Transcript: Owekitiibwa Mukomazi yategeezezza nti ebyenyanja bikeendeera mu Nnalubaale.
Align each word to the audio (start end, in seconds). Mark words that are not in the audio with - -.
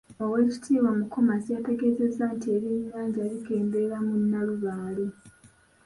Owekitiibwa 0.23 0.89
Mukomazi 0.99 1.47
yategeezezza 1.55 2.23
nti 2.35 2.47
ebyenyanja 2.55 3.21
bikeendeera 3.31 3.97
mu 4.05 4.13
Nnalubaale. 4.21 5.05